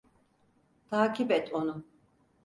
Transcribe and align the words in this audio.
Takip 0.89 1.31
et 1.31 1.53
onu. 1.59 1.75